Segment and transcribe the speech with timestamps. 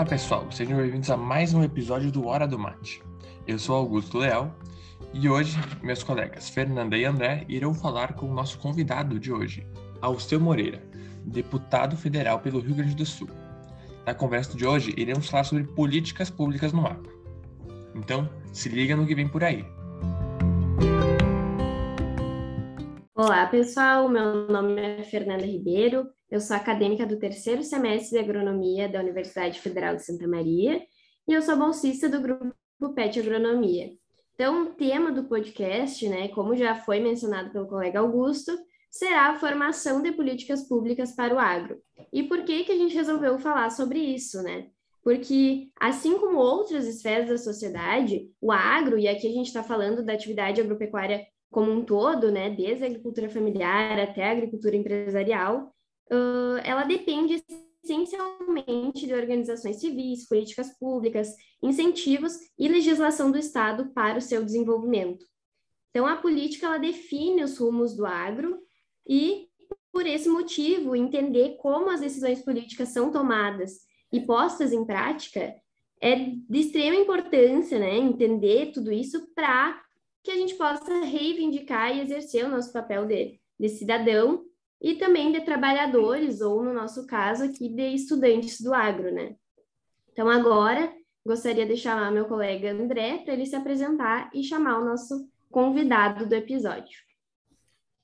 [0.00, 3.02] Olá pessoal, sejam bem-vindos a mais um episódio do Hora do Mate.
[3.46, 4.50] Eu sou Augusto Leal
[5.12, 9.66] e hoje meus colegas Fernanda e André irão falar com o nosso convidado de hoje,
[10.00, 10.82] Alceu Moreira,
[11.26, 13.28] deputado federal pelo Rio Grande do Sul.
[14.06, 17.12] Na conversa de hoje iremos falar sobre políticas públicas no agro.
[17.94, 19.66] Então, se liga no que vem por aí.
[23.14, 28.88] Olá pessoal, meu nome é Fernanda Ribeiro, eu sou acadêmica do terceiro semestre de agronomia
[28.88, 30.80] da Universidade Federal de Santa Maria
[31.26, 32.54] e eu sou bolsista do grupo
[32.94, 33.90] PET Agronomia.
[34.34, 38.56] Então, o tema do podcast, né, como já foi mencionado pelo colega Augusto,
[38.90, 41.80] será a formação de políticas públicas para o agro.
[42.12, 44.68] E por que que a gente resolveu falar sobre isso, né?
[45.02, 50.04] Porque, assim como outras esferas da sociedade, o agro, e aqui a gente está falando
[50.04, 55.74] da atividade agropecuária como um todo, né, desde a agricultura familiar até a agricultura empresarial,
[56.12, 57.42] uh, ela depende
[57.82, 65.24] essencialmente de organizações civis, políticas públicas, incentivos e legislação do Estado para o seu desenvolvimento.
[65.90, 68.58] Então, a política ela define os rumos do agro
[69.08, 69.48] e,
[69.92, 73.80] por esse motivo, entender como as decisões políticas são tomadas
[74.12, 75.54] e postas em prática
[76.00, 77.96] é de extrema importância, né?
[77.96, 79.78] Entender tudo isso para
[80.22, 84.44] que a gente possa reivindicar e exercer o nosso papel de, de cidadão
[84.80, 89.36] e também de trabalhadores, ou no nosso caso aqui, de estudantes do agro, né?
[90.12, 90.92] Então, agora,
[91.24, 96.26] gostaria de chamar meu colega André para ele se apresentar e chamar o nosso convidado
[96.26, 96.98] do episódio.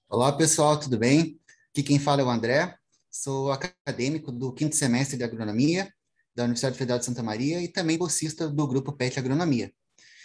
[0.08, 1.41] Olá, pessoal, tudo bem?
[1.70, 2.77] Aqui quem fala é o André,
[3.11, 5.90] sou acadêmico do quinto semestre de agronomia
[6.34, 9.72] da Universidade Federal de Santa Maria e também bolsista do grupo PET Agronomia.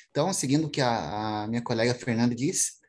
[0.10, 2.81] Então, seguindo o que a, a minha colega Fernanda disse,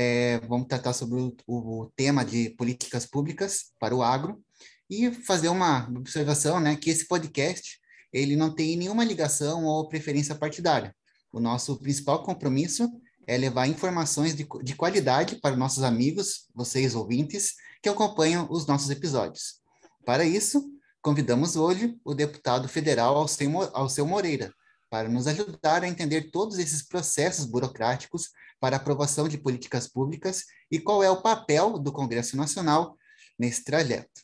[0.00, 4.40] é, vamos tratar sobre o, o, tema de políticas públicas para o agro
[4.88, 7.80] e fazer uma observação, né, que esse podcast
[8.12, 10.94] ele não tem nenhuma ligação ou preferência partidária.
[11.32, 12.88] O nosso principal compromisso
[13.26, 18.90] é levar informações de, de qualidade para nossos amigos, vocês ouvintes, que acompanham os nossos
[18.90, 19.60] episódios.
[20.06, 20.64] Para isso,
[21.02, 24.54] convidamos hoje o deputado federal Alceu, Moreira,
[24.88, 30.78] para nos ajudar a entender todos esses processos burocráticos para aprovação de políticas públicas e
[30.78, 32.96] qual é o papel do Congresso Nacional
[33.38, 34.22] nesse trajeto.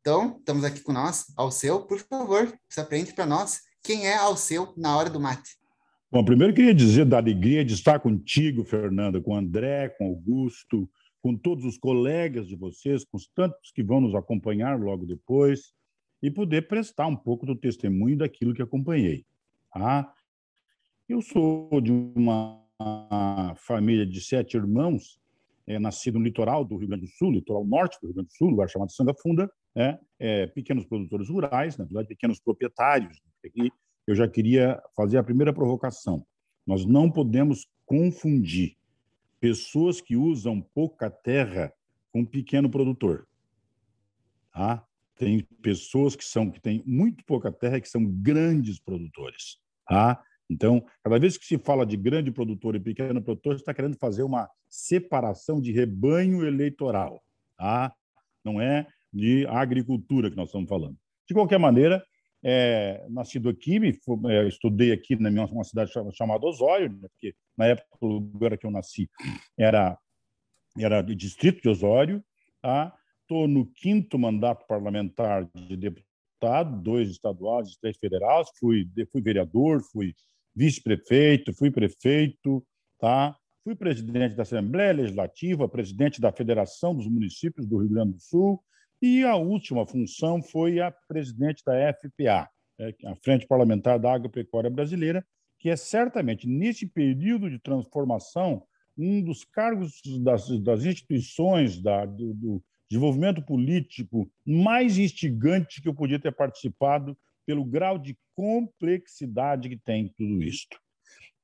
[0.00, 4.74] Então, estamos aqui com nós, Alceu, por favor, se aprende para nós quem é Alceu
[4.76, 5.56] na hora do mate.
[6.10, 10.90] Bom, primeiro queria dizer da alegria de estar contigo, Fernanda, com André, com Augusto,
[11.22, 15.72] com todos os colegas de vocês, com os tantos que vão nos acompanhar logo depois,
[16.20, 19.24] e poder prestar um pouco do testemunho daquilo que acompanhei.
[19.72, 20.12] Tá?
[21.08, 22.61] Eu sou de uma
[23.56, 25.20] família de sete irmãos,
[25.66, 28.34] é, nascido no litoral do Rio Grande do Sul, litoral norte do Rio Grande do
[28.34, 33.20] Sul, lugar chamado Sanga Funda, é, é, pequenos produtores rurais, na verdade, pequenos proprietários.
[33.44, 33.70] Aqui
[34.06, 36.26] eu já queria fazer a primeira provocação.
[36.66, 38.76] Nós não podemos confundir
[39.40, 41.72] pessoas que usam pouca terra
[42.12, 43.26] com pequeno produtor.
[44.52, 44.84] Tá?
[45.16, 49.58] Tem pessoas que são que têm muito pouca terra que são grandes produtores.
[49.86, 50.22] Tá?
[50.52, 54.22] Então, cada vez que se fala de grande produtor e pequeno produtor, está querendo fazer
[54.22, 57.22] uma separação de rebanho eleitoral.
[57.56, 57.92] Tá?
[58.44, 60.96] Não é de agricultura que nós estamos falando.
[61.28, 62.04] De qualquer maneira,
[62.44, 63.96] é, nascido aqui, me,
[64.28, 68.58] é, estudei aqui na minha uma cidade chamada Osório, né, porque na época o lugar
[68.58, 69.08] que eu nasci
[69.58, 69.96] era
[70.78, 72.24] era de distrito de Osório.
[72.56, 73.48] Estou tá?
[73.48, 78.48] no quinto mandato parlamentar de deputado, dois estaduais, três federais.
[78.58, 80.14] Fui fui vereador, fui
[80.54, 82.64] vice-prefeito, fui prefeito,
[82.98, 83.36] tá?
[83.64, 88.62] Fui presidente da Assembleia Legislativa, presidente da Federação dos Municípios do Rio Grande do Sul
[89.00, 92.48] e a última função foi a presidente da FPA,
[92.78, 95.24] né, a Frente Parlamentar da Agropecuária Brasileira,
[95.58, 98.64] que é certamente, nesse período de transformação,
[98.96, 105.94] um dos cargos das, das instituições da, do, do desenvolvimento político mais instigante que eu
[105.94, 107.16] podia ter participado
[107.46, 110.78] pelo grau de complexidade que tem tudo isto.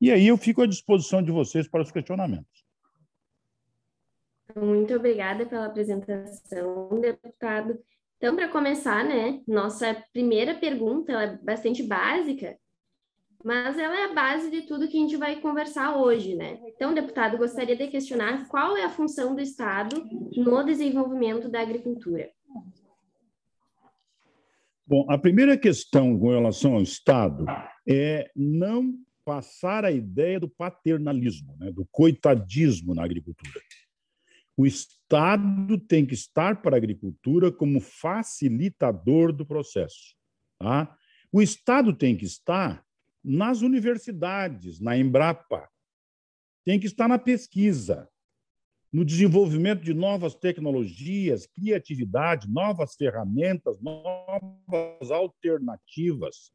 [0.01, 2.65] E aí eu fico à disposição de vocês para os questionamentos.
[4.57, 7.79] Muito obrigada pela apresentação, deputado.
[8.17, 12.59] Então, para começar, né, nossa primeira pergunta é bastante básica,
[13.45, 16.59] mas ela é a base de tudo que a gente vai conversar hoje, né?
[16.67, 20.05] Então, deputado, gostaria de questionar qual é a função do Estado
[20.37, 22.29] no desenvolvimento da agricultura.
[24.89, 27.45] Bom, a primeira questão com relação ao Estado
[27.87, 33.61] é não passar a ideia do paternalismo, né, do coitadismo na agricultura.
[34.57, 40.17] O Estado tem que estar para a agricultura como facilitador do processo.
[40.59, 40.97] Tá?
[41.31, 42.83] O Estado tem que estar
[43.23, 45.69] nas universidades, na Embrapa,
[46.65, 48.09] tem que estar na pesquisa,
[48.93, 56.51] no desenvolvimento de novas tecnologias, criatividade, novas ferramentas, novas alternativas.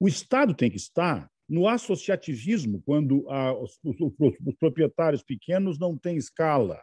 [0.00, 5.96] O Estado tem que estar no associativismo, quando a, os, os, os, proprietários pequenos não
[5.96, 6.82] têm escala.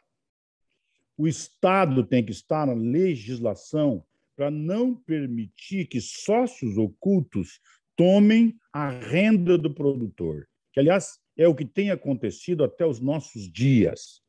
[1.17, 4.05] O Estado tem que estar na legislação
[4.35, 7.59] para não permitir que sócios ocultos
[7.95, 13.51] tomem a renda do produtor, que, aliás, é o que tem acontecido até os nossos
[13.51, 14.22] dias.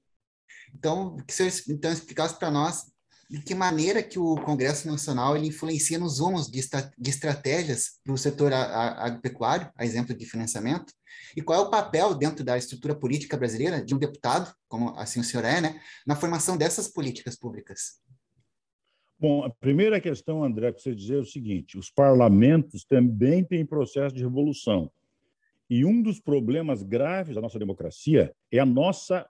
[0.74, 2.92] Então, que você então, explicasse para nós
[3.30, 6.60] de que maneira que o Congresso Nacional ele influencia nos rumos de,
[6.98, 10.92] de estratégias para o setor agropecuário, a exemplo de financiamento,
[11.36, 15.20] e qual é o papel dentro da estrutura política brasileira de um deputado, como assim
[15.20, 18.00] o senhor é, né, na formação dessas políticas públicas?
[19.18, 23.64] Bom, a primeira questão, André, que você dizer é o seguinte: os parlamentos também têm
[23.64, 24.90] processo de revolução.
[25.70, 29.26] E um dos problemas graves da nossa democracia é a nossa,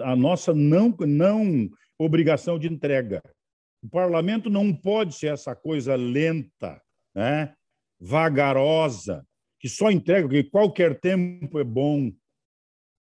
[0.00, 1.68] a nossa não, não
[1.98, 3.22] obrigação de entrega.
[3.82, 6.80] O parlamento não pode ser essa coisa lenta,
[7.14, 7.54] né?
[8.00, 9.26] vagarosa,
[9.60, 12.12] que só entrega, porque qualquer tempo é bom.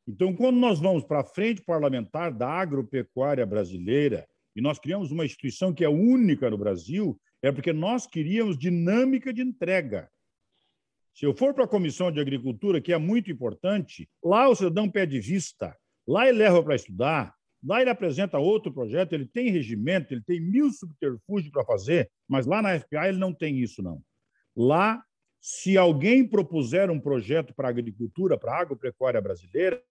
[0.06, 5.24] Então, quando nós vamos para a frente parlamentar da agropecuária brasileira, e nós criamos uma
[5.24, 10.10] instituição que é única no Brasil, é porque nós queríamos dinâmica de entrega.
[11.14, 14.90] Se eu for para a Comissão de Agricultura, que é muito importante, lá o cidadão
[14.90, 20.14] pede vista, lá ele leva para estudar, lá ele apresenta outro projeto, ele tem regimento,
[20.14, 24.02] ele tem mil subterfúgios para fazer, mas lá na FPA ele não tem isso, não.
[24.56, 25.02] Lá,
[25.40, 29.82] se alguém propuser um projeto para a agricultura, para a agropecuária brasileira,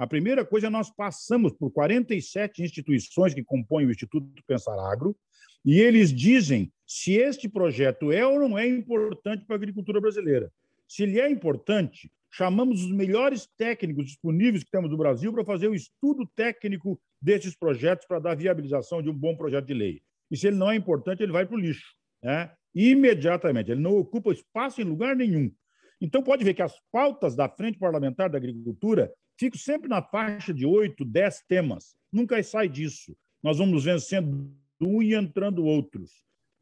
[0.00, 5.14] a primeira coisa é nós passamos por 47 instituições que compõem o Instituto Pensar Agro,
[5.62, 10.50] e eles dizem se este projeto é ou não é importante para a agricultura brasileira.
[10.88, 15.68] Se ele é importante, chamamos os melhores técnicos disponíveis que temos no Brasil para fazer
[15.68, 20.02] o estudo técnico desses projetos para dar viabilização de um bom projeto de lei.
[20.30, 22.52] E se ele não é importante, ele vai para o lixo, né?
[22.74, 23.70] imediatamente.
[23.70, 25.52] Ele não ocupa espaço em lugar nenhum.
[26.00, 30.54] Então, pode ver que as pautas da Frente Parlamentar da Agricultura ficam sempre na faixa
[30.54, 31.94] de oito, dez temas.
[32.12, 33.14] Nunca sai disso.
[33.42, 34.50] Nós vamos vencendo
[34.80, 36.10] um e entrando outros.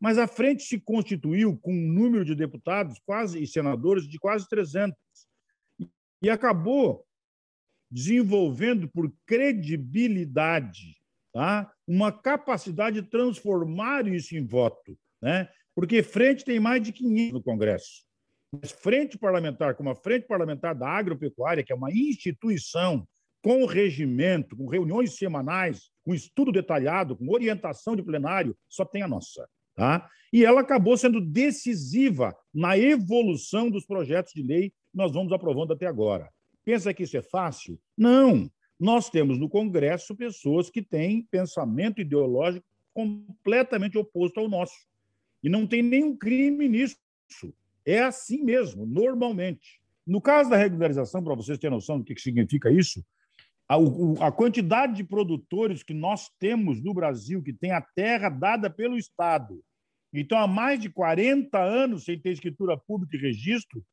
[0.00, 4.48] Mas a frente se constituiu com um número de deputados quase e senadores de quase
[4.48, 4.96] 300
[6.22, 7.04] e acabou
[7.90, 10.98] desenvolvendo por credibilidade
[11.32, 11.70] tá?
[11.86, 14.98] uma capacidade de transformar isso em voto.
[15.22, 15.48] Né?
[15.74, 18.06] Porque frente tem mais de 500 no Congresso.
[18.52, 23.06] Mas frente parlamentar, como a Frente Parlamentar da Agropecuária, que é uma instituição
[23.42, 29.08] com regimento, com reuniões semanais, com estudo detalhado, com orientação de plenário, só tem a
[29.08, 29.48] nossa.
[29.76, 30.08] Tá?
[30.32, 35.86] E ela acabou sendo decisiva na evolução dos projetos de lei nós vamos aprovando até
[35.86, 36.28] agora.
[36.64, 37.80] Pensa que isso é fácil?
[37.96, 38.50] Não.
[38.78, 44.74] Nós temos no Congresso pessoas que têm pensamento ideológico completamente oposto ao nosso.
[45.40, 46.98] E não tem nenhum crime nisso.
[47.86, 49.80] É assim mesmo, normalmente.
[50.04, 53.04] No caso da regularização, para vocês terem noção do que significa isso,
[53.68, 53.76] a,
[54.26, 58.98] a quantidade de produtores que nós temos no Brasil que tem a terra dada pelo
[58.98, 59.62] Estado,
[60.12, 63.84] então há mais de 40 anos sem ter escritura pública e registro,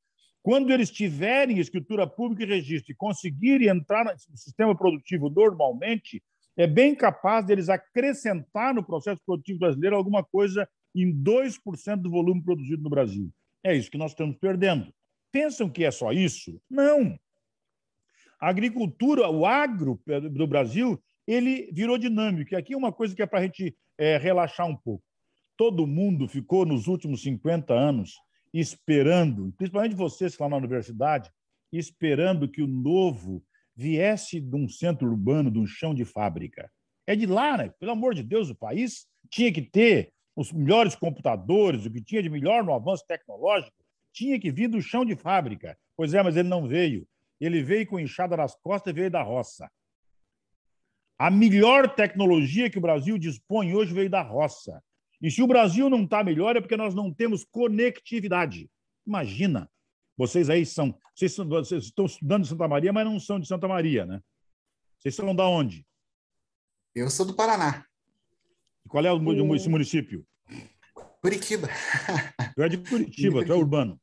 [0.46, 6.22] quando eles tiverem escritura pública e registro e conseguirem entrar no sistema produtivo normalmente,
[6.56, 12.44] é bem capaz deles acrescentar no processo produtivo brasileiro alguma coisa em 2% do volume
[12.44, 13.32] produzido no Brasil.
[13.64, 14.94] É isso que nós estamos perdendo.
[15.32, 16.62] Pensam que é só isso?
[16.70, 17.18] Não.
[18.40, 20.00] A agricultura, o agro
[20.32, 22.54] do Brasil, ele virou dinâmico.
[22.54, 25.04] E aqui é uma coisa que é para a gente é, relaxar um pouco.
[25.58, 28.14] Todo mundo ficou nos últimos 50 anos
[28.60, 31.30] esperando, principalmente vocês que estão na universidade,
[31.72, 33.44] esperando que o novo
[33.76, 36.72] viesse de um centro urbano, de um chão de fábrica.
[37.06, 37.74] É de lá, né?
[37.78, 42.24] Pelo amor de Deus, o país tinha que ter os melhores computadores, o que tinha
[42.24, 43.76] de melhor no avanço tecnológico,
[44.14, 45.78] tinha que vir do chão de fábrica.
[45.98, 47.06] Pois é, mas ele não veio.
[47.40, 49.70] Ele veio com enxada nas costas e veio da roça.
[51.20, 54.82] A melhor tecnologia que o Brasil dispõe hoje veio da roça.
[55.26, 58.70] E se o Brasil não está melhor é porque nós não temos conectividade.
[59.08, 59.68] Imagina,
[60.16, 63.48] vocês aí são vocês, são, vocês estão estudando em Santa Maria, mas não são de
[63.48, 64.22] Santa Maria, né?
[65.00, 65.84] Vocês são da onde?
[66.94, 67.84] Eu sou do Paraná.
[68.86, 69.56] E qual é o, o...
[69.56, 70.24] esse município?
[71.24, 71.70] Curitiba.
[72.54, 74.00] Tu é de Curitiba, tu é urbano.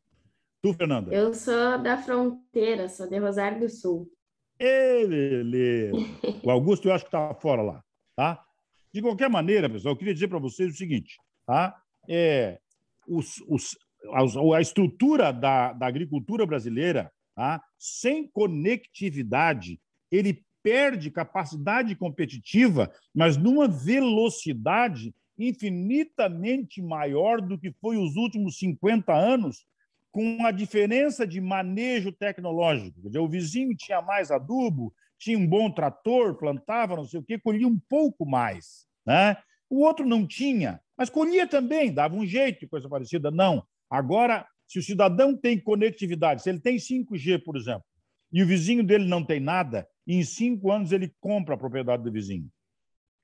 [0.60, 1.14] Tu, Fernanda?
[1.14, 4.10] Eu sou da fronteira, sou de Rosário do Sul.
[4.58, 5.96] Ê, beleza.
[6.42, 7.84] O Augusto eu acho que está fora lá,
[8.16, 8.44] tá?
[8.92, 11.74] De qualquer maneira, pessoal, eu queria dizer para vocês o seguinte, tá?
[12.08, 12.58] É,
[13.06, 13.76] os, os,
[14.12, 17.62] a, a estrutura da, da agricultura brasileira, tá?
[17.78, 19.80] sem conectividade,
[20.10, 29.12] ele perde capacidade competitiva, mas numa velocidade infinitamente maior do que foi os últimos 50
[29.12, 29.64] anos,
[30.10, 33.00] com a diferença de manejo tecnológico.
[33.00, 37.38] Dizer, o vizinho tinha mais adubo, tinha um bom trator, plantava não sei o quê,
[37.38, 38.86] colhia um pouco mais.
[39.06, 39.36] Né?
[39.70, 43.30] O outro não tinha, mas colhia também, dava um jeito, coisa parecida.
[43.30, 43.64] Não.
[43.88, 47.84] Agora, se o cidadão tem conectividade, se ele tem 5G, por exemplo,
[48.32, 52.10] e o vizinho dele não tem nada, em cinco anos ele compra a propriedade do
[52.10, 52.50] vizinho.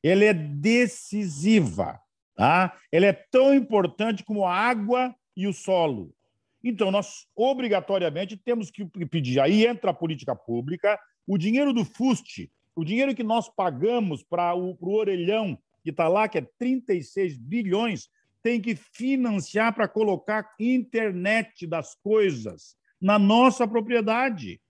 [0.02, 2.00] Ela é decisiva.
[2.36, 2.76] Tá?
[2.92, 6.14] Ela é tão importante como a água e o solo.
[6.62, 9.40] Então, nós obrigatoriamente temos que pedir.
[9.40, 14.54] Aí entra a política pública, o dinheiro do FUST, o dinheiro que nós pagamos para
[14.56, 18.08] o orelhão, que está lá, que é 36 bilhões,
[18.42, 24.60] tem que financiar para colocar internet das coisas na nossa propriedade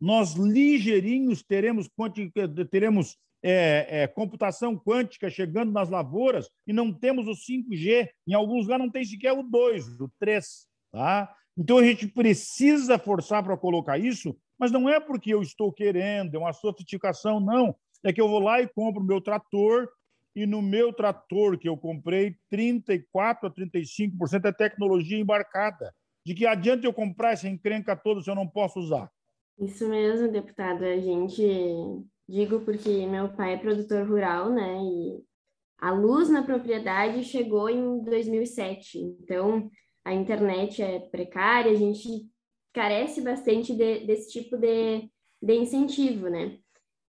[0.00, 1.88] nós ligeirinhos teremos,
[2.70, 8.08] teremos é, é, computação quântica chegando nas lavouras e não temos o 5G.
[8.26, 10.66] Em alguns lugares não tem sequer o 2, o 3.
[10.90, 11.34] Tá?
[11.60, 16.34] Então a gente precisa forçar para colocar isso, mas não é porque eu estou querendo,
[16.34, 17.76] é uma sofisticação, não.
[18.02, 19.86] É que eu vou lá e compro o meu trator
[20.34, 23.04] e no meu trator que eu comprei, 34%
[23.42, 25.94] a 35% é tecnologia embarcada.
[26.24, 29.10] De que adianta eu comprar essa encrenca toda se eu não posso usar?
[29.58, 30.82] Isso mesmo, deputado.
[30.82, 31.42] A gente
[32.26, 34.78] digo porque meu pai é produtor rural, né?
[34.82, 35.22] E
[35.78, 38.98] a luz na propriedade chegou em 2007.
[38.98, 39.70] Então,
[40.04, 42.28] a internet é precária, a gente
[42.72, 45.10] carece bastante de, desse tipo de,
[45.42, 46.58] de incentivo, né?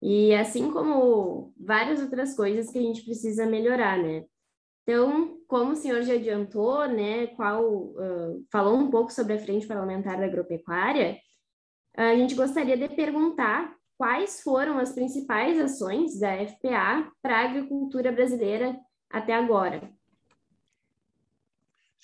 [0.02, 4.26] E assim como várias outras coisas que a gente precisa melhorar, né?
[4.84, 9.66] Então, como o senhor já adiantou, né, qual uh, falou um pouco sobre a frente
[9.66, 11.18] parlamentar da agropecuária,
[11.98, 18.12] a gente gostaria de perguntar quais foram as principais ações da FPA para a agricultura
[18.12, 18.78] brasileira
[19.10, 19.90] até agora.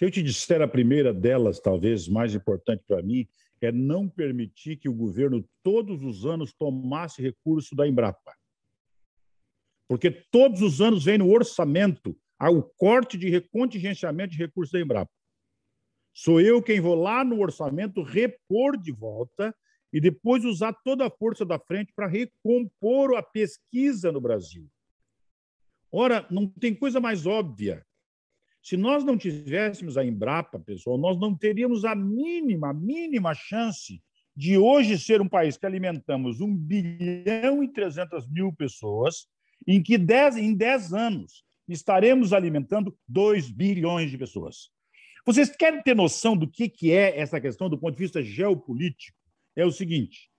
[0.01, 3.27] Se eu te disser a primeira delas, talvez mais importante para mim,
[3.61, 8.35] é não permitir que o governo todos os anos tomasse recurso da Embrapa.
[9.87, 15.11] Porque todos os anos vem no orçamento o corte de contingenciamento de recursos da Embrapa.
[16.11, 19.55] Sou eu quem vou lá no orçamento repor de volta
[19.93, 24.67] e depois usar toda a força da frente para recompor a pesquisa no Brasil.
[25.91, 27.85] Ora, não tem coisa mais óbvia.
[28.61, 34.01] Se nós não tivéssemos a Embrapa, pessoal, nós não teríamos a mínima, mínima chance
[34.35, 39.27] de hoje ser um país que alimentamos 1 bilhão e 300 mil pessoas,
[39.67, 44.69] em que dez, em 10 anos estaremos alimentando 2 bilhões de pessoas.
[45.25, 49.21] Vocês querem ter noção do que é essa questão do ponto de vista geopolítico?
[49.55, 50.29] é o seguinte: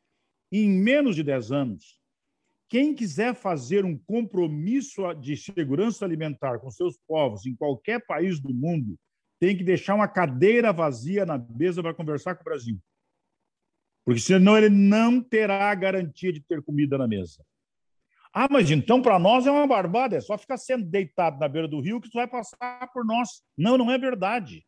[0.50, 2.00] em menos de 10 anos,
[2.72, 8.54] quem quiser fazer um compromisso de segurança alimentar com seus povos em qualquer país do
[8.54, 8.98] mundo
[9.38, 12.80] tem que deixar uma cadeira vazia na mesa para conversar com o Brasil.
[14.06, 17.44] Porque senão ele não terá a garantia de ter comida na mesa.
[18.32, 21.68] Ah, mas então para nós é uma barbada, é só ficar sendo deitado na beira
[21.68, 23.42] do rio que isso vai passar por nós.
[23.54, 24.64] Não, não é verdade.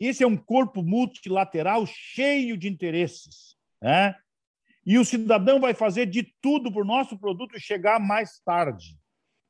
[0.00, 3.56] Esse é um corpo multilateral cheio de interesses.
[3.80, 4.16] Né?
[4.88, 8.96] E o cidadão vai fazer de tudo para o nosso produto chegar mais tarde,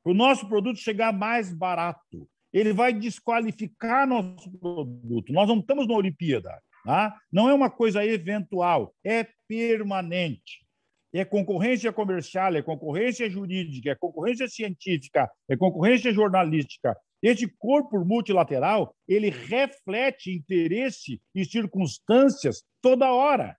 [0.02, 2.28] para o nosso produto chegar mais barato.
[2.52, 5.32] Ele vai desqualificar nosso produto.
[5.32, 6.60] Nós não estamos na Olimpíada.
[6.84, 7.16] Tá?
[7.30, 10.66] Não é uma coisa eventual, é permanente.
[11.14, 16.96] É concorrência comercial, é concorrência jurídica, é concorrência científica, é concorrência jornalística.
[17.22, 23.56] Esse corpo multilateral, ele reflete interesse e circunstâncias toda hora.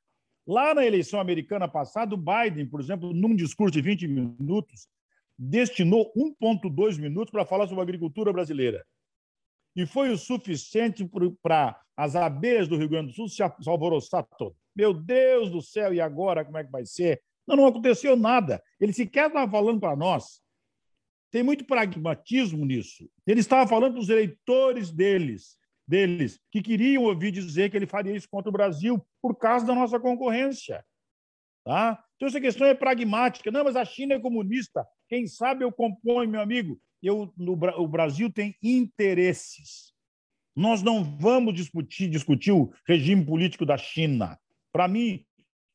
[0.50, 4.88] Lá na eleição americana passada, o Biden, por exemplo, num discurso de 20 minutos,
[5.38, 8.84] destinou 1,2 minutos para falar sobre a agricultura brasileira.
[9.76, 11.08] E foi o suficiente
[11.44, 14.56] para as abelhas do Rio Grande do Sul se alvoroçar todo.
[14.76, 17.22] Meu Deus do céu, e agora como é que vai ser?
[17.46, 18.60] Não, não aconteceu nada.
[18.82, 20.42] Ele sequer estava falando para nós.
[21.30, 23.08] Tem muito pragmatismo nisso.
[23.28, 25.59] Ele estava falando para os eleitores deles
[25.90, 29.74] deles que queriam ouvir dizer que ele faria isso contra o Brasil por causa da
[29.74, 30.86] nossa concorrência.
[31.66, 32.02] Tá?
[32.16, 33.52] Então, essa questão é pragmática.
[33.52, 34.86] Não, mas a China é comunista.
[35.08, 36.80] Quem sabe eu componho, meu amigo.
[37.02, 39.94] Eu, no, o Brasil tem interesses.
[40.56, 44.38] Nós não vamos discutir, discutir o regime político da China.
[44.72, 45.26] Para mim,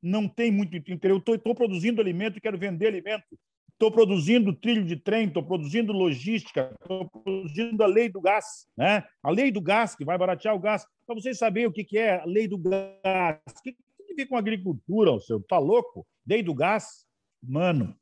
[0.03, 1.23] não tem muito interesse.
[1.27, 3.39] Eu estou produzindo alimento, quero vender alimento.
[3.85, 9.05] Estou produzindo trilho de trem, estou produzindo logística, estou produzindo a lei do gás, né?
[9.23, 10.87] A lei do gás, que vai baratear o gás.
[11.07, 13.39] Para vocês saberem o que é a lei do gás.
[13.59, 15.41] O que tem a ver com agricultura, o seu?
[15.43, 16.07] Tá louco?
[16.27, 17.05] Lei do gás?
[17.43, 17.95] Mano,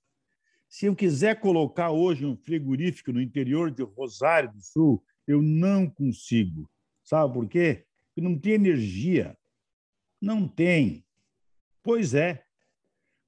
[0.69, 5.91] se eu quiser colocar hoje um frigorífico no interior de Rosário do Sul, eu não
[5.91, 6.71] consigo.
[7.03, 7.85] Sabe por quê?
[8.07, 9.37] Porque não tem energia.
[10.21, 11.05] Não tem.
[11.83, 12.45] Pois é.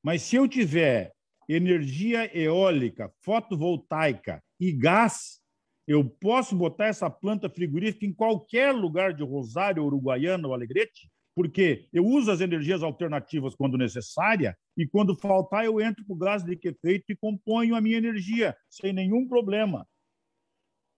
[0.01, 1.15] Mas se eu tiver
[1.49, 5.41] energia eólica, fotovoltaica e gás,
[5.87, 11.89] eu posso botar essa planta frigorífica em qualquer lugar de Rosário, Uruguaiana ou Alegrete porque
[11.93, 16.45] eu uso as energias alternativas quando necessária e quando faltar eu entro com o gás
[16.45, 19.87] de efeito e componho a minha energia sem nenhum problema.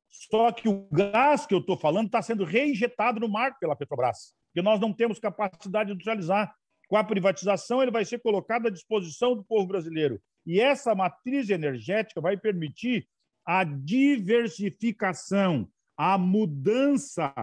[0.08, 4.34] Só que o gás que eu estou falando está sendo reinjetado no mar pela Petrobras,
[4.48, 6.54] porque nós não temos capacidade de industrializar.
[6.88, 10.22] Com a privatização, ele vai ser colocado à disposição do povo brasileiro.
[10.46, 13.08] E essa matriz energética vai permitir
[13.44, 17.34] a diversificação, a mudança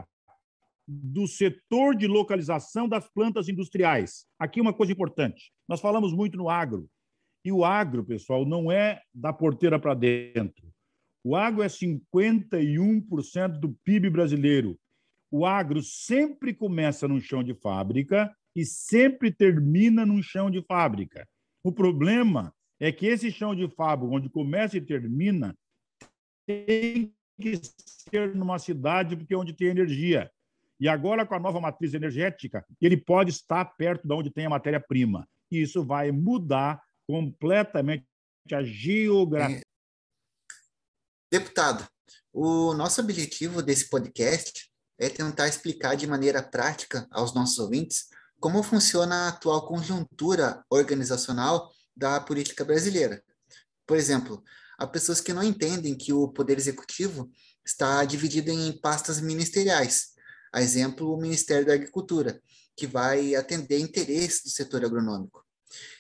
[0.88, 4.26] do setor de localização das plantas industriais.
[4.40, 6.90] Aqui uma coisa importante: nós falamos muito no agro.
[7.46, 10.72] E o agro, pessoal, não é da porteira para dentro.
[11.26, 14.80] O agro é 51% do PIB brasileiro.
[15.30, 21.28] O agro sempre começa num chão de fábrica e sempre termina num chão de fábrica.
[21.64, 22.54] O problema
[22.86, 25.58] é que esse chão de fábrica, onde começa e termina,
[26.46, 30.30] tem que ser numa cidade porque é onde tem energia.
[30.78, 34.50] E agora, com a nova matriz energética, ele pode estar perto de onde tem a
[34.50, 35.26] matéria-prima.
[35.50, 38.06] E isso vai mudar completamente
[38.52, 39.62] a geografia.
[41.32, 41.88] Deputado,
[42.34, 48.10] o nosso objetivo desse podcast é tentar explicar de maneira prática aos nossos ouvintes
[48.42, 53.24] como funciona a atual conjuntura organizacional da política brasileira.
[53.86, 54.44] Por exemplo,
[54.78, 57.30] há pessoas que não entendem que o poder executivo
[57.66, 60.14] está dividido em pastas ministeriais,
[60.54, 62.40] a exemplo, o Ministério da Agricultura,
[62.76, 65.44] que vai atender interesses do setor agronômico.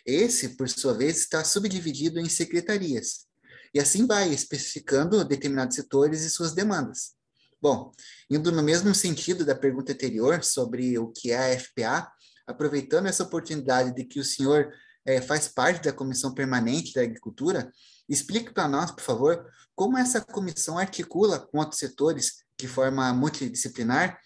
[0.06, 3.26] Esse, por sua vez, está subdividido em secretarias,
[3.74, 7.13] e assim vai especificando determinados setores e suas demandas.
[7.60, 7.91] Bom,
[8.30, 12.12] indo no mesmo sentido da pergunta anterior sobre o que é a FPA,
[12.46, 14.72] aproveitando essa oportunidade de que o senhor
[15.06, 17.72] é, faz parte da Comissão Permanente da Agricultura,
[18.08, 24.18] explique para nós, por favor, como essa comissão articula com outros setores de forma multidisciplinar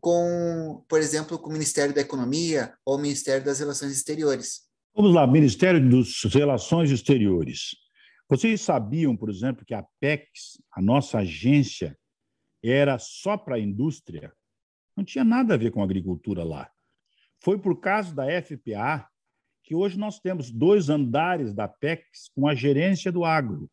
[0.00, 4.68] com, por exemplo, com o Ministério da Economia ou o Ministério das Relações Exteriores?
[4.94, 7.76] Vamos lá, Ministério das Relações Exteriores.
[8.28, 11.96] Vocês sabiam, por exemplo, que a PEX, a nossa agência,
[12.62, 14.32] era só para a indústria?
[14.96, 16.70] Não tinha nada a ver com a agricultura lá.
[17.40, 19.08] Foi por causa da FPA
[19.68, 23.70] que hoje nós temos dois andares da PEX com a gerência do agro.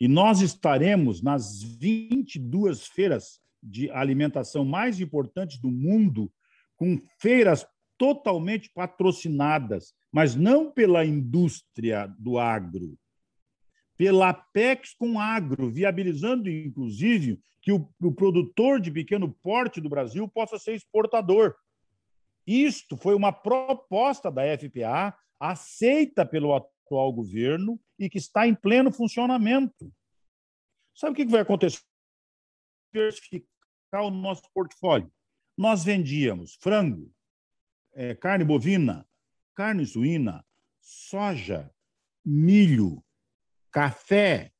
[0.00, 6.28] E nós estaremos nas 22 feiras de alimentação mais importantes do mundo,
[6.76, 7.64] com feiras
[7.96, 12.98] totalmente patrocinadas, mas não pela indústria do agro,
[13.96, 20.26] pela Apex com agro, viabilizando, inclusive, que o, o produtor de pequeno porte do Brasil
[20.26, 21.54] possa ser exportador.
[22.48, 28.90] Isto foi uma proposta da FPA, aceita pelo atual governo e que está em pleno
[28.90, 29.92] funcionamento.
[30.96, 31.82] Sabe o que vai acontecer
[32.90, 35.12] diversificar o nosso portfólio.
[35.58, 37.12] Nós vendíamos frango,
[37.92, 39.06] é, carne bovina,
[39.54, 40.42] carne suína,
[40.80, 41.70] soja,
[42.24, 43.04] milho,
[43.70, 44.50] café.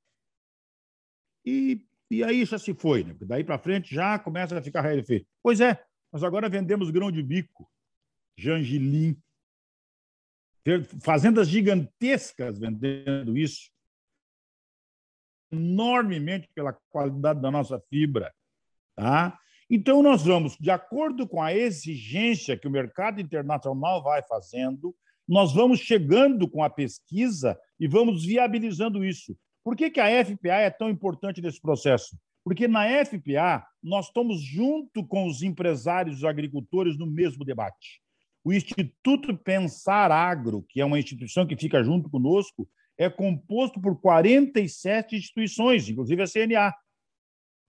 [1.43, 3.17] E, e aí já se foi, né?
[3.23, 5.27] daí para frente já começa a ficar rarefeito.
[5.43, 7.67] Pois é, nós agora vendemos grão de bico,
[8.39, 9.21] jangilim,
[11.01, 13.71] fazendas gigantescas vendendo isso
[15.51, 18.33] enormemente pela qualidade da nossa fibra.
[18.95, 19.37] Tá?
[19.69, 24.95] Então, nós vamos, de acordo com a exigência que o mercado internacional vai fazendo,
[25.27, 29.37] nós vamos chegando com a pesquisa e vamos viabilizando isso.
[29.65, 32.17] Por que, que a FPA é tão importante nesse processo?
[32.45, 38.01] Porque na FPA nós estamos junto com os empresários e agricultores no mesmo debate.
[38.49, 44.01] O Instituto Pensar Agro, que é uma instituição que fica junto conosco, é composto por
[44.01, 46.75] 47 instituições, inclusive a CNA,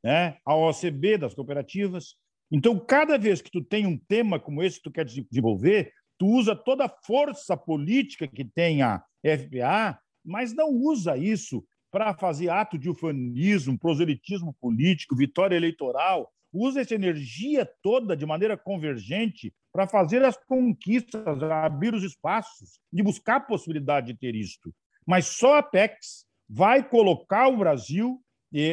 [0.02, 0.38] né?
[0.46, 2.15] a OCB das cooperativas.
[2.50, 6.26] Então, cada vez que tu tem um tema como esse que tu quer desenvolver, tu
[6.28, 11.62] usa toda a força política que tem a FPA, mas não usa isso
[11.92, 16.32] para fazer ato de ufanismo, proselitismo político, vitória eleitoral.
[16.51, 23.03] Usa essa energia toda de maneira convergente para fazer as conquistas, abrir os espaços, de
[23.03, 24.73] buscar a possibilidade de ter isto.
[25.05, 28.19] Mas só a PEX vai colocar o Brasil,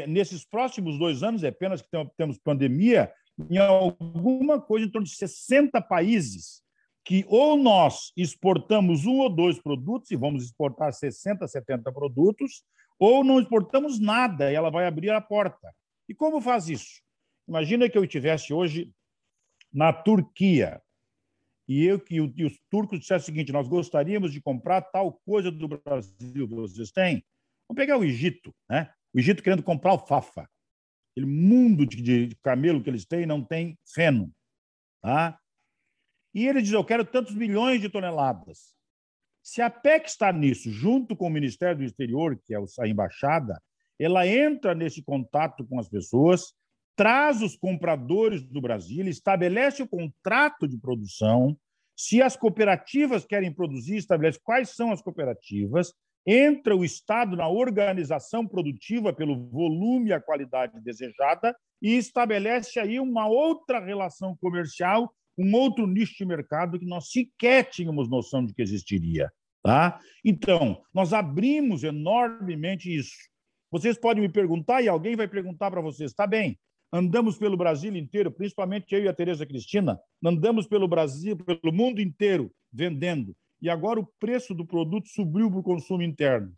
[0.09, 3.13] nesses próximos dois anos, é apenas que temos pandemia,
[3.51, 6.63] em alguma coisa em torno de 60 países
[7.05, 12.65] que ou nós exportamos um ou dois produtos, e vamos exportar 60, 70 produtos,
[12.99, 15.73] ou não exportamos nada, e ela vai abrir a porta.
[16.09, 17.03] E como faz isso?
[17.49, 18.93] Imagina que eu estivesse hoje
[19.73, 20.83] na Turquia
[21.69, 25.51] e eu e, e os turcos dissessem o seguinte: nós gostaríamos de comprar tal coisa
[25.51, 27.25] do Brasil, vocês têm?
[27.69, 28.93] Vamos pegar o Egito, né?
[29.13, 30.49] O Egito querendo comprar alfafa.
[31.13, 34.33] Aquele mundo de, de camelo que eles têm não tem feno,
[35.03, 35.39] tá?
[36.35, 38.75] E ele diz: eu quero tantos milhões de toneladas.
[39.43, 43.61] Se a PEC está nisso, junto com o Ministério do Exterior, que é a embaixada,
[43.99, 46.53] ela entra nesse contato com as pessoas,
[46.97, 51.57] traz os compradores do Brasil, estabelece o contrato de produção.
[51.95, 55.93] Se as cooperativas querem produzir, estabelece quais são as cooperativas.
[56.27, 62.99] Entra o Estado na organização produtiva pelo volume e a qualidade desejada e estabelece aí
[62.99, 68.55] uma outra relação comercial, um outro nicho de mercado que nós sequer tínhamos noção de
[68.55, 69.31] que existiria.
[69.63, 70.01] Tá?
[70.25, 73.17] Então, nós abrimos enormemente isso.
[73.71, 76.59] Vocês podem me perguntar e alguém vai perguntar para vocês, tá bem,
[76.93, 82.01] andamos pelo Brasil inteiro, principalmente eu e a Tereza Cristina, andamos pelo Brasil, pelo mundo
[82.01, 83.37] inteiro vendendo.
[83.61, 86.53] E agora o preço do produto subiu para o consumo interno.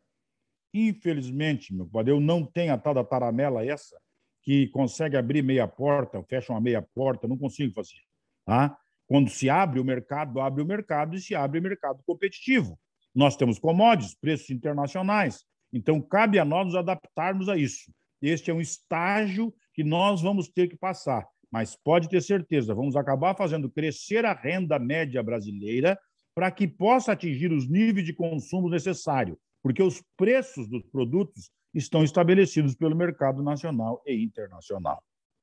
[0.74, 3.96] Infelizmente, meu padre, eu não tenho a tal da taramela essa,
[4.42, 8.00] que consegue abrir meia porta, fecha uma meia porta, não consigo fazer.
[8.44, 8.76] Tá?
[9.06, 12.78] Quando se abre o mercado, abre o mercado e se abre o mercado competitivo.
[13.14, 15.44] Nós temos commodities, preços internacionais.
[15.72, 17.92] Então, cabe a nós nos adaptarmos a isso.
[18.20, 21.24] Este é um estágio que nós vamos ter que passar.
[21.52, 25.96] Mas pode ter certeza, vamos acabar fazendo crescer a renda média brasileira
[26.34, 32.02] para que possa atingir os níveis de consumo necessário, porque os preços dos produtos estão
[32.02, 35.00] estabelecidos pelo mercado nacional e internacional.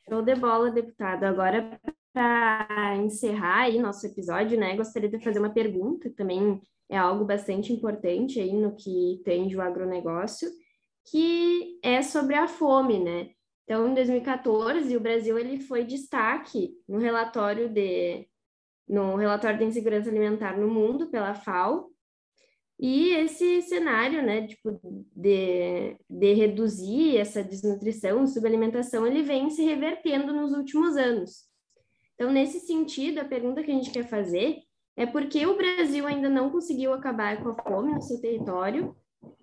[0.10, 1.24] Show de bola, deputado.
[1.24, 1.80] Agora,
[2.12, 7.72] para encerrar aí nosso episódio, né, gostaria de fazer uma pergunta, também é algo bastante
[7.72, 10.50] importante aí no que tende o agronegócio,
[11.10, 13.30] que é sobre a fome, né?
[13.66, 18.28] Então, em 2014, o Brasil ele foi destaque no relatório de
[18.88, 21.92] no relatório de insegurança alimentar no mundo pela FAO.
[22.80, 24.80] E esse cenário, né, tipo,
[25.16, 31.46] de, de reduzir essa desnutrição, subalimentação, ele vem se revertendo nos últimos anos.
[32.14, 34.60] Então, nesse sentido, a pergunta que a gente quer fazer
[34.96, 38.96] é por que o Brasil ainda não conseguiu acabar com a fome no seu território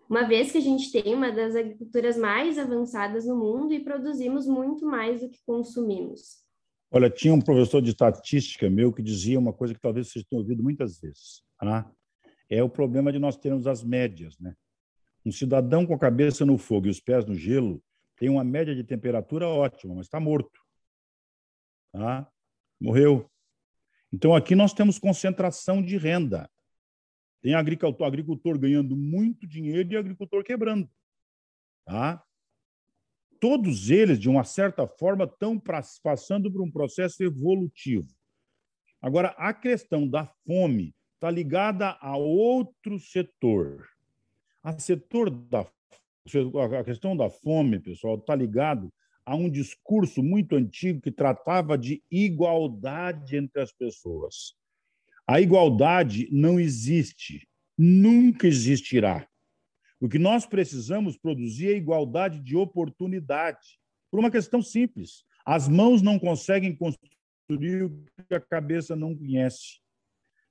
[0.08, 4.46] uma vez que a gente tem uma das agriculturas mais avançadas no mundo e produzimos
[4.46, 6.42] muito mais do que consumimos.
[6.90, 10.42] Olha, tinha um professor de estatística meu que dizia uma coisa que talvez vocês tenham
[10.42, 11.42] ouvido muitas vezes.
[11.62, 11.84] Né?
[12.50, 14.38] É o problema de nós termos as médias.
[14.38, 14.54] Né?
[15.24, 17.82] Um cidadão com a cabeça no fogo e os pés no gelo
[18.18, 20.60] tem uma média de temperatura ótima, mas está morto.
[21.90, 22.30] Tá?
[22.78, 23.26] Morreu.
[24.12, 26.50] Então, aqui nós temos concentração de renda.
[27.42, 30.88] Tem agricultor, agricultor ganhando muito dinheiro e agricultor quebrando.
[31.85, 32.22] Tá?
[33.40, 35.61] Todos eles, de uma certa forma, estão
[36.02, 38.09] passando por um processo evolutivo.
[39.00, 43.88] Agora, a questão da fome está ligada a outro setor.
[44.62, 45.66] A setor da
[46.78, 48.92] a questão da fome, pessoal, está ligado
[49.26, 54.55] a um discurso muito antigo que tratava de igualdade entre as pessoas.
[55.26, 59.26] A igualdade não existe, nunca existirá.
[60.00, 63.78] O que nós precisamos produzir é igualdade de oportunidade,
[64.11, 65.24] por uma questão simples.
[65.46, 69.80] As mãos não conseguem construir o que a cabeça não conhece.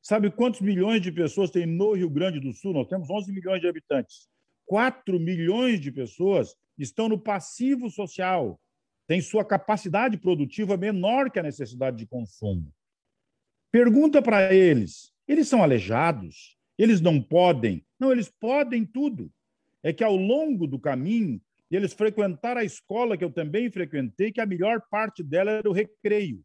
[0.02, 2.74] Sabe quantos milhões de pessoas tem no Rio Grande do Sul?
[2.74, 4.28] Nós temos 11 milhões de habitantes.
[4.66, 8.60] 4 milhões de pessoas estão no passivo social,
[9.06, 12.74] têm sua capacidade produtiva menor que a necessidade de consumo.
[13.72, 16.58] Pergunta para eles: eles são aleijados?
[16.78, 17.86] Eles não podem?
[18.00, 19.32] Não, eles podem tudo.
[19.84, 24.42] É que ao longo do caminho, eles frequentaram a escola que eu também frequentei, que
[24.42, 26.44] a melhor parte dela era o recreio.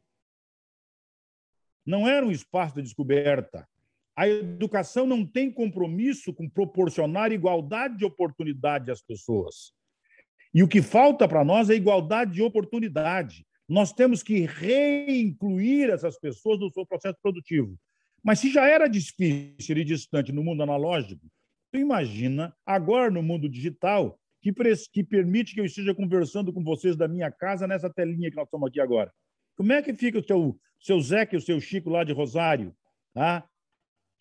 [1.85, 3.69] Não era um espaço de descoberta.
[4.17, 9.75] A educação não tem compromisso com proporcionar igualdade de oportunidade às pessoas.
[10.55, 13.46] E o que falta para nós é igualdade de oportunidade.
[13.69, 17.77] Nós temos que reincluir essas pessoas no seu processo produtivo.
[18.23, 21.27] Mas se já era difícil e distante no mundo analógico,
[21.73, 24.53] tu imagina agora no mundo digital que,
[24.93, 28.47] que permite que eu esteja conversando com vocês da minha casa nessa telinha que nós
[28.47, 29.13] estamos aqui agora.
[29.57, 32.75] Como é que fica o seu, seu Zeca e o seu Chico lá de Rosário,
[33.13, 33.49] tá?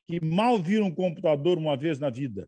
[0.08, 2.48] que mal viram um computador uma vez na vida?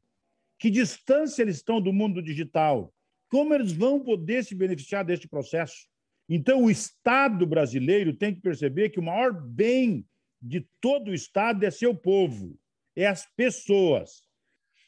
[0.59, 2.93] Que distância eles estão do mundo digital?
[3.29, 5.87] Como eles vão poder se beneficiar deste processo?
[6.29, 10.05] Então, o Estado brasileiro tem que perceber que o maior bem
[10.41, 12.57] de todo o Estado é seu povo,
[12.95, 14.23] é as pessoas.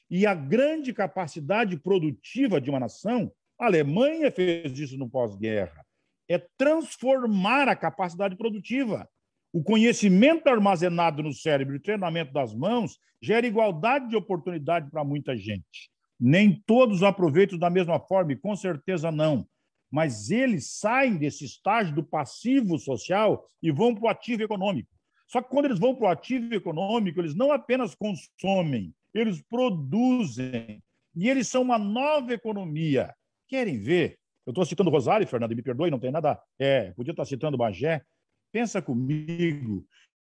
[0.09, 5.85] E a grande capacidade produtiva de uma nação, a Alemanha fez isso no pós-guerra,
[6.27, 9.07] é transformar a capacidade produtiva.
[9.53, 15.03] O conhecimento armazenado no cérebro e o treinamento das mãos gera igualdade de oportunidade para
[15.03, 15.89] muita gente.
[16.19, 19.47] Nem todos aproveitam da mesma forma, e com certeza não.
[19.91, 24.89] Mas eles saem desse estágio do passivo social e vão para o ativo econômico.
[25.27, 30.83] Só que quando eles vão para o ativo econômico, eles não apenas consomem, eles produzem.
[31.15, 33.13] E eles são uma nova economia.
[33.47, 34.17] Querem ver?
[34.45, 36.39] Eu estou citando Rosário, Fernando, me perdoe, não tem nada.
[36.57, 38.03] É, podia estar citando Bagé,
[38.51, 39.85] Pensa comigo,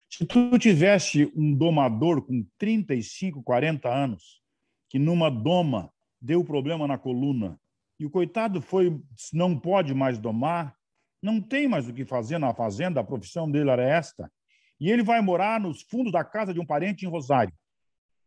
[0.08, 4.40] se tu tivesse um domador com 35, 40 anos,
[4.88, 7.58] que numa doma deu problema na coluna,
[8.04, 9.00] e o coitado foi,
[9.32, 10.76] não pode mais domar,
[11.22, 14.30] não tem mais o que fazer na fazenda, a profissão dele era esta,
[14.78, 17.54] e ele vai morar nos fundos da casa de um parente em Rosário.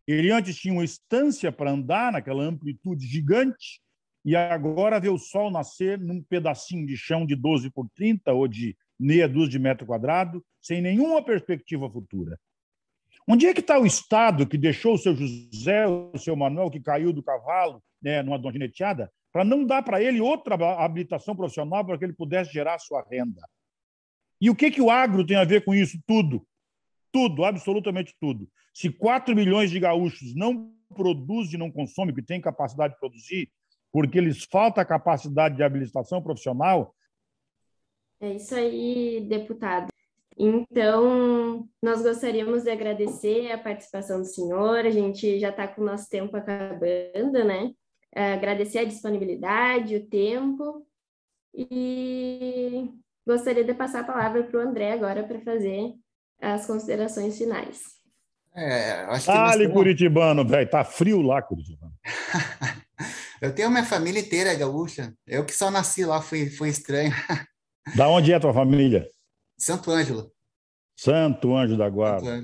[0.08, 3.80] Ele antes tinha uma estância para andar naquela amplitude gigante,
[4.26, 8.48] e agora vê o sol nascer num pedacinho de chão de 12 por 30 ou
[8.48, 12.40] de meia dúzia de metro quadrado, sem nenhuma perspectiva futura.
[13.28, 16.80] Onde é que está o Estado que deixou o seu José, o seu Manuel, que
[16.80, 21.98] caiu do cavalo né, numa donjineteada, para não dar para ele outra habilitação profissional para
[21.98, 23.42] que ele pudesse gerar sua renda?
[24.40, 26.00] E o que, que o agro tem a ver com isso?
[26.06, 26.46] Tudo.
[27.12, 28.48] Tudo, absolutamente tudo.
[28.74, 33.52] Se 4 milhões de gaúchos não produzem, não consomem, que têm capacidade de produzir,
[33.92, 36.94] porque lhes falta a capacidade de habilitação profissional,
[38.20, 39.90] é isso aí, deputado.
[40.36, 45.86] Então, nós gostaríamos de agradecer a participação do senhor, a gente já está com o
[45.86, 47.72] nosso tempo acabando, né?
[48.14, 50.86] É, agradecer a disponibilidade, o tempo,
[51.54, 52.90] e
[53.26, 55.94] gostaria de passar a palavra para o André agora para fazer
[56.42, 57.98] as considerações finais.
[58.56, 59.74] É, acho que Dale, temos...
[59.74, 61.94] Curitibano, velho, tá frio lá, Curitibano.
[63.42, 67.14] eu tenho minha família inteira gaúcha, eu que só nasci lá, fui, foi estranho.
[67.96, 69.08] Da onde é a tua família?
[69.58, 70.32] Santo Ângelo.
[70.96, 72.44] Santo Anjo da Guarda.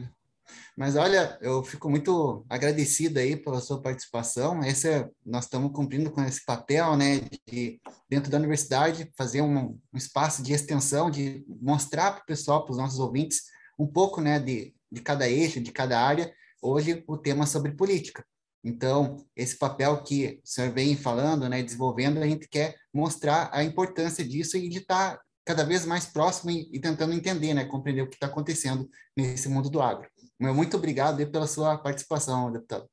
[0.76, 4.64] Mas olha, eu fico muito agradecido aí pela sua participação.
[4.64, 9.80] Esse é, nós estamos cumprindo com esse papel, né, de dentro da universidade fazer um,
[9.94, 13.44] um espaço de extensão, de mostrar para o pessoal, para os nossos ouvintes,
[13.78, 16.34] um pouco, né, de, de cada eixo, de cada área.
[16.62, 18.26] Hoje o tema é sobre política.
[18.64, 23.64] Então, esse papel que o senhor vem falando, né, desenvolvendo, a gente quer mostrar a
[23.64, 28.02] importância disso e de estar cada vez mais próximo e, e tentando entender, né, compreender
[28.02, 30.10] o que está acontecendo nesse mundo do agro.
[30.40, 32.88] Muito obrigado pela sua participação, deputado.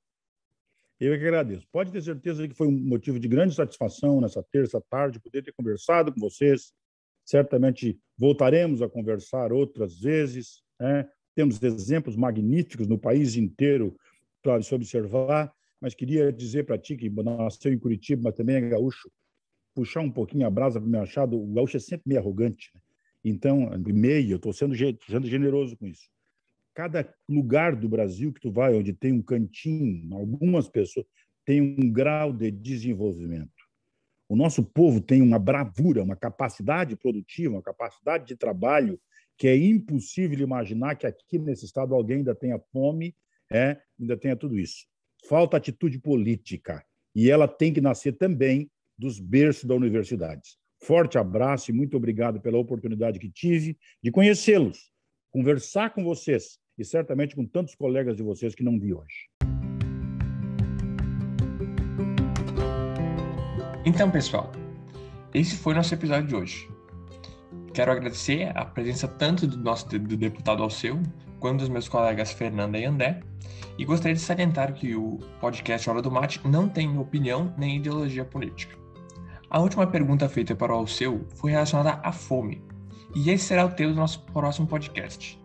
[1.01, 1.67] Eu é que agradeço.
[1.73, 5.53] Pode ter certeza que foi um motivo de grande satisfação nessa terça tarde poder ter
[5.53, 6.75] conversado com vocês.
[7.25, 10.63] Certamente voltaremos a conversar outras vezes.
[10.79, 11.09] Né?
[11.35, 13.97] Temos exemplos magníficos no país inteiro
[14.43, 15.51] para se observar,
[15.81, 19.11] mas queria dizer para ti que nasceu em Curitiba, mas também é gaúcho,
[19.75, 22.71] puxar um pouquinho a brasa para o meu achado, o gaúcho é sempre meio arrogante.
[22.75, 22.81] Né?
[23.25, 26.11] Então, meio, eu estou sendo, sendo generoso com isso.
[26.75, 31.07] Cada lugar do Brasil que tu vai, onde tem um cantinho, algumas pessoas,
[31.45, 33.51] tem um grau de desenvolvimento.
[34.29, 39.01] O nosso povo tem uma bravura, uma capacidade produtiva, uma capacidade de trabalho
[39.37, 43.17] que é impossível imaginar que aqui nesse estado alguém ainda tenha fome,
[43.51, 44.87] é, ainda tenha tudo isso.
[45.29, 46.85] Falta atitude política.
[47.13, 50.57] E ela tem que nascer também dos berços da universidade.
[50.81, 54.93] Forte abraço e muito obrigado pela oportunidade que tive de conhecê-los,
[55.33, 59.29] conversar com vocês e certamente com tantos colegas de vocês que não vi hoje.
[63.85, 64.51] Então, pessoal,
[65.35, 66.69] esse foi nosso episódio de hoje.
[67.75, 71.01] Quero agradecer a presença tanto do nosso do deputado Alceu,
[71.39, 73.21] quanto dos meus colegas Fernanda e André,
[73.79, 78.25] e gostaria de salientar que o podcast Hora do Mate não tem opinião nem ideologia
[78.25, 78.77] política.
[79.49, 82.63] A última pergunta feita para o Alceu foi relacionada à fome.
[83.15, 85.40] E esse será o tema do nosso próximo podcast,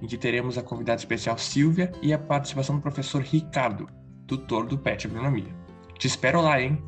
[0.00, 3.88] em que teremos a convidada especial Silvia e a participação do professor Ricardo,
[4.26, 5.54] tutor do PET Agronomia.
[5.98, 6.82] Te espero lá, hein?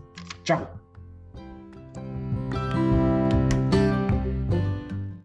[0.44, 0.79] Tchau!